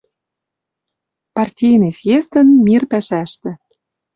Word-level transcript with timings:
Партийный 1.35 1.93
еъездӹн 2.05 2.47
мир 2.65 2.83
пӓшӓштӹ 2.91 3.51